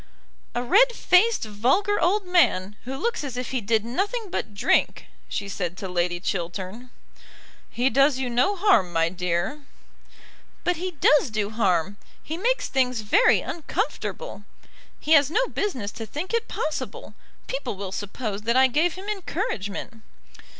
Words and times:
"A 0.55 0.63
red 0.63 0.93
faced 0.93 1.43
vulgar 1.43 1.99
old 1.99 2.25
man, 2.25 2.75
who 2.85 2.97
looks 2.97 3.23
as 3.23 3.37
if 3.37 3.51
he 3.51 3.61
did 3.61 3.85
nothing 3.85 4.31
but 4.31 4.55
drink," 4.55 5.05
she 5.29 5.47
said 5.47 5.77
to 5.77 5.87
Lady 5.87 6.19
Chiltern. 6.19 6.89
"He 7.69 7.87
does 7.91 8.17
you 8.17 8.27
no 8.27 8.55
harm, 8.55 8.91
my 8.91 9.09
dear." 9.09 9.61
"But 10.63 10.77
he 10.77 10.93
does 10.99 11.29
do 11.29 11.51
harm. 11.51 11.97
He 12.23 12.35
makes 12.35 12.67
things 12.67 13.01
very 13.01 13.41
uncomfortable. 13.41 14.43
He 14.99 15.11
has 15.11 15.29
no 15.29 15.45
business 15.49 15.91
to 15.91 16.07
think 16.07 16.33
it 16.33 16.47
possible. 16.47 17.13
People 17.45 17.75
will 17.75 17.91
suppose 17.91 18.41
that 18.41 18.57
I 18.57 18.65
gave 18.65 18.93
him 18.95 19.05
encouragement." 19.05 20.01